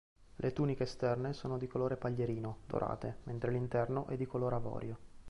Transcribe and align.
Le 0.37 0.51
tuniche 0.51 0.81
esterne 0.85 1.31
sono 1.33 1.59
di 1.59 1.67
colore 1.67 1.95
paglierino 1.95 2.61
dorate 2.65 3.17
mentre 3.25 3.51
l'interno 3.51 4.07
è 4.07 4.17
di 4.17 4.25
color 4.25 4.51
avorio. 4.55 4.97